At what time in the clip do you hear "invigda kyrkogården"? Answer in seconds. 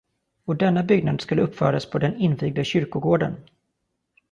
2.17-3.35